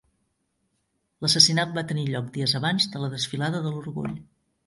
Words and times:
L'assassinat 1.25 1.75
va 1.75 1.83
tenir 1.91 2.07
lloc 2.09 2.33
dies 2.37 2.57
abans 2.61 2.89
de 2.95 3.05
la 3.05 3.13
desfilada 3.17 3.61
de 3.67 3.75
l'orgull. 3.77 4.19